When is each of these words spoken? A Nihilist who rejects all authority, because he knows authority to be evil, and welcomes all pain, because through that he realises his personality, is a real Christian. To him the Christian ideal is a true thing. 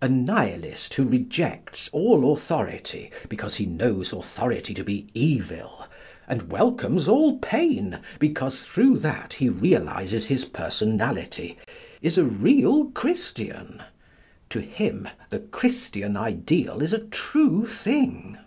A 0.00 0.08
Nihilist 0.08 0.94
who 0.94 1.04
rejects 1.04 1.90
all 1.92 2.32
authority, 2.32 3.10
because 3.28 3.56
he 3.56 3.66
knows 3.66 4.10
authority 4.10 4.72
to 4.72 4.82
be 4.82 5.08
evil, 5.12 5.84
and 6.26 6.50
welcomes 6.50 7.08
all 7.08 7.36
pain, 7.40 7.98
because 8.18 8.62
through 8.62 8.96
that 9.00 9.34
he 9.34 9.50
realises 9.50 10.28
his 10.28 10.46
personality, 10.46 11.58
is 12.00 12.16
a 12.16 12.24
real 12.24 12.86
Christian. 12.92 13.82
To 14.48 14.60
him 14.62 15.08
the 15.28 15.40
Christian 15.40 16.16
ideal 16.16 16.80
is 16.82 16.94
a 16.94 16.98
true 17.06 17.66
thing. 17.66 18.38